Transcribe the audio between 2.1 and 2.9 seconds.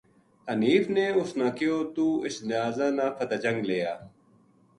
اس جنازہ